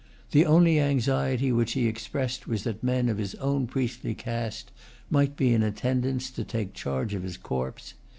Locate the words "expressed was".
1.85-2.63